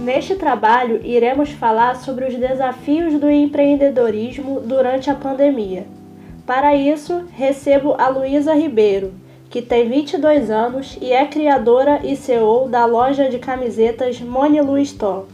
[0.00, 5.86] Neste trabalho, iremos falar sobre os desafios do empreendedorismo durante a pandemia.
[6.46, 9.12] Para isso, recebo a Luísa Ribeiro,
[9.50, 15.26] que tem 22 anos e é criadora e CEO da loja de camisetas Monilu Store.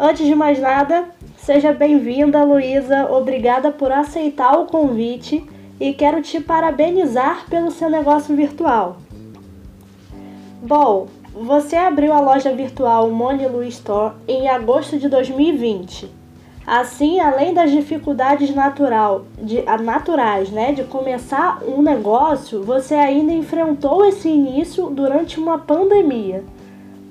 [0.00, 1.04] Antes de mais nada,
[1.36, 3.12] seja bem-vinda, Luísa.
[3.12, 5.44] Obrigada por aceitar o convite
[5.78, 8.96] e quero te parabenizar pelo seu negócio virtual.
[10.62, 16.08] Bom, você abriu a loja virtual Monilu Store em agosto de 2020.
[16.66, 24.04] Assim, além das dificuldades natural, de, naturais né, de começar um negócio, você ainda enfrentou
[24.04, 26.44] esse início durante uma pandemia.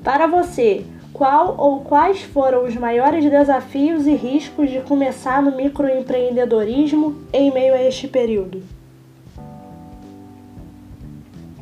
[0.04, 7.16] Para você, qual ou quais foram os maiores desafios e riscos de começar no microempreendedorismo
[7.34, 8.62] em meio a este período?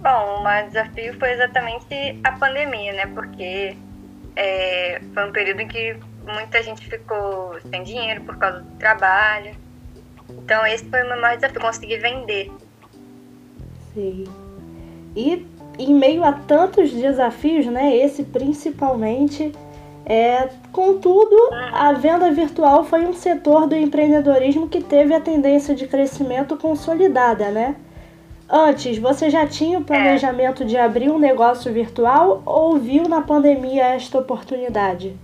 [0.09, 3.05] Bom, o maior desafio foi exatamente a pandemia, né?
[3.13, 3.77] Porque
[4.35, 9.51] é, foi um período em que muita gente ficou sem dinheiro por causa do trabalho.
[10.27, 12.51] Então, esse foi o meu maior desafio, conseguir vender.
[13.93, 14.23] Sim.
[15.15, 15.45] E
[15.77, 17.95] em meio a tantos desafios, né?
[17.95, 19.51] Esse principalmente.
[20.07, 21.35] É, contudo,
[21.71, 27.51] a venda virtual foi um setor do empreendedorismo que teve a tendência de crescimento consolidada,
[27.51, 27.75] né?
[28.51, 30.65] Antes, você já tinha o planejamento é.
[30.65, 35.15] de abrir um negócio virtual ou viu na pandemia esta oportunidade?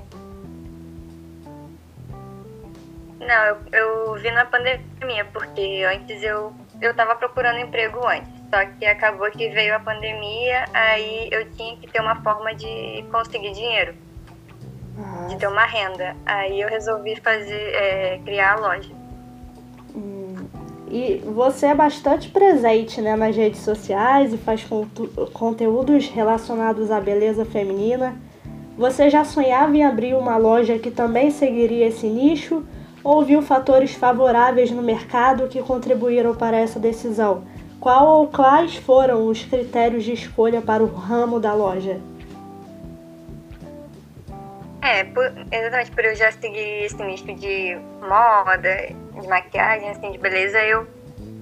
[3.19, 8.31] Não, eu, eu vi na pandemia, porque antes eu, eu tava procurando emprego antes.
[8.53, 13.03] Só que acabou que veio a pandemia, aí eu tinha que ter uma forma de
[13.11, 13.95] conseguir dinheiro.
[14.99, 15.25] Ah.
[15.27, 16.15] De ter uma renda.
[16.27, 19.04] Aí eu resolvi fazer, é, criar a loja.
[20.97, 24.65] E você é bastante presente né, nas redes sociais e faz
[25.33, 28.15] conteúdos relacionados à beleza feminina.
[28.77, 32.66] Você já sonhava em abrir uma loja que também seguiria esse nicho?
[33.03, 37.44] Ou viu fatores favoráveis no mercado que contribuíram para essa decisão?
[37.77, 42.00] Qual ou quais foram os critérios de escolha para o ramo da loja?
[44.81, 50.17] É, por, exatamente por eu já seguir esse nicho de moda, de maquiagem, assim, de
[50.17, 50.87] beleza, eu,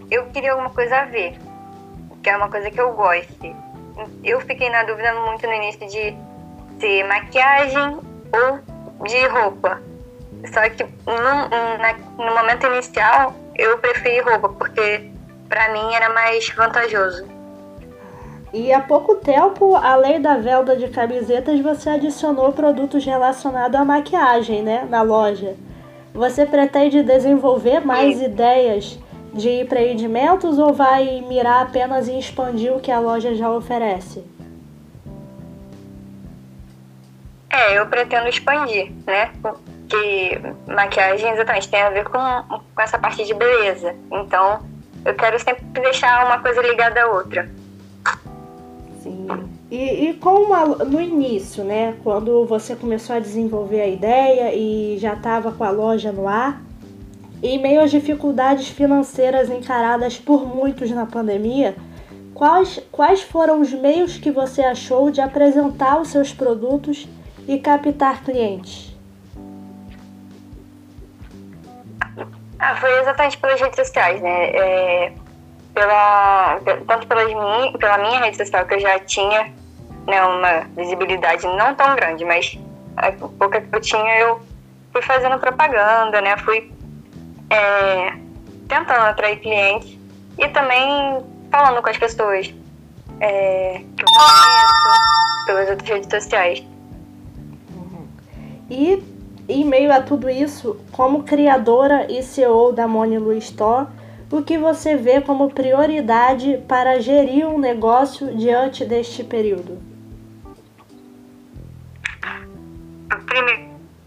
[0.09, 1.38] eu queria alguma coisa a ver.
[2.22, 3.56] Que é uma coisa que eu goste.
[4.23, 6.16] Eu fiquei na dúvida muito no início de
[6.79, 8.00] ser maquiagem
[8.31, 9.81] ou de roupa.
[10.53, 15.09] Só que no, na, no momento inicial eu preferi roupa, porque
[15.47, 17.28] para mim era mais vantajoso.
[18.53, 24.61] E há pouco tempo, além da venda de camisetas, você adicionou produtos relacionados à maquiagem,
[24.61, 25.55] né, na loja.
[26.13, 28.25] Você pretende desenvolver mais Sim.
[28.25, 29.00] ideias
[29.34, 34.23] de empreendimentos ou vai mirar apenas em expandir o que a loja já oferece?
[37.50, 39.31] É, eu pretendo expandir, né?
[39.41, 42.19] Porque maquiagem exatamente tem a ver com,
[42.75, 43.96] com essa parte de beleza.
[44.12, 44.62] Então,
[45.06, 47.50] eu quero sempre deixar uma coisa ligada à outra.
[49.02, 49.28] Sim.
[49.73, 55.00] E, e como a, no início, né, quando você começou a desenvolver a ideia e
[55.00, 56.61] já estava com a loja no ar,
[57.41, 61.75] em meio às dificuldades financeiras encaradas por muitos na pandemia,
[62.35, 67.07] quais, quais foram os meios que você achou de apresentar os seus produtos
[67.47, 68.95] e captar clientes?
[72.59, 74.51] Ah, foi exatamente pelas redes sociais, né?
[74.51, 75.13] É,
[75.73, 79.62] pela, tanto pelas minha, pela minha rede social, que eu já tinha
[80.08, 82.58] né, uma visibilidade não tão grande, mas
[82.97, 84.41] a pouca que eu tinha, eu
[84.91, 86.38] fui fazendo propaganda, né?
[86.38, 86.72] Fui
[87.50, 88.14] é,
[88.68, 89.97] tentando atrair clientes
[90.38, 92.53] e também falando com as pessoas
[93.19, 96.64] é, que eu conheço pelas outras redes sociais.
[97.75, 98.08] Uhum.
[98.70, 99.03] E
[99.47, 103.88] em meio a tudo isso, como criadora e CEO da Monilu Store,
[104.31, 109.92] o que você vê como prioridade para gerir um negócio diante deste período?
[113.34, 113.64] Primeiro,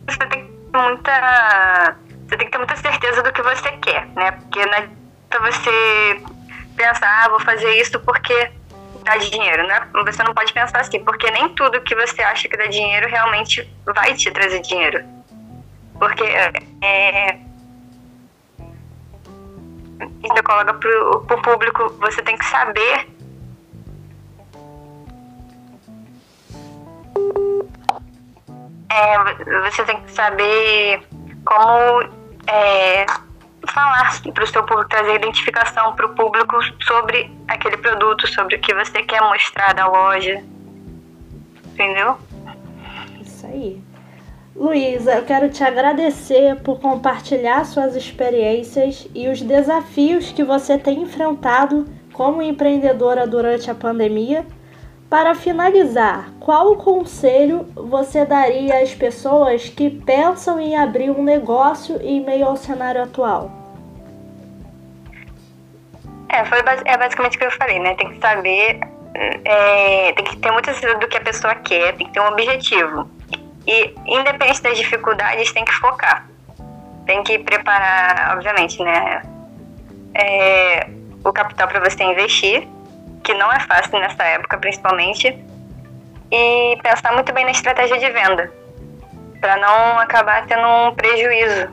[0.07, 1.97] você tem que ter muita,
[2.29, 4.31] você tem que ter muita certeza do que você quer, né?
[4.31, 6.23] Porque não adianta você
[6.77, 8.53] pensar, ah, vou fazer isso porque
[9.03, 9.89] dá dinheiro, né?
[10.05, 13.69] Você não pode pensar assim, porque nem tudo que você acha que dá dinheiro realmente
[13.85, 15.05] vai te trazer dinheiro.
[15.99, 17.41] Porque é,
[20.23, 23.09] você coloca pro, pro público, você tem que saber
[28.97, 31.03] é, você tem que saber
[31.45, 32.03] como
[32.47, 33.07] é,
[33.69, 38.61] falar para o seu público, trazer identificação para o público sobre aquele produto, sobre o
[38.61, 40.43] que você quer mostrar da loja.
[41.67, 42.19] Entendeu?
[43.21, 43.83] Isso aí.
[44.55, 51.03] Luísa, eu quero te agradecer por compartilhar suas experiências e os desafios que você tem
[51.03, 54.47] enfrentado como empreendedora durante a pandemia.
[55.09, 62.25] Para finalizar, qual conselho você daria às pessoas que pensam em abrir um negócio em
[62.25, 63.53] meio ao cenário atual?
[66.29, 67.95] É, foi, é basicamente o que eu falei, né?
[67.95, 68.81] Tem que saber,
[69.45, 72.27] é, tem que ter muito certeza do que a pessoa quer, tem que ter um
[72.27, 73.09] objetivo.
[73.65, 76.29] E, independente das dificuldades, tem que focar.
[77.07, 79.23] Tem que preparar, obviamente, né?
[80.15, 80.91] É,
[81.25, 82.67] o capital para você investir,
[83.27, 85.37] que não é fácil nessa época, principalmente.
[86.31, 88.53] E pensar muito bem na estratégia de venda,
[89.41, 91.69] para não acabar tendo um prejuízo